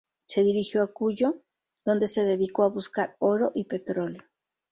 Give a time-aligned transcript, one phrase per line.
[0.25, 1.43] Se dirigió a Cuyo,
[1.85, 4.23] donde se dedicó a buscar oro y petróleo.